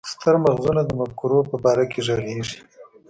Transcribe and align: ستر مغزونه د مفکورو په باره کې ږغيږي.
ستر 0.11 0.35
مغزونه 0.43 0.81
د 0.85 0.89
مفکورو 0.99 1.39
په 1.49 1.55
باره 1.63 1.85
کې 1.91 1.99
ږغيږي. 2.07 2.59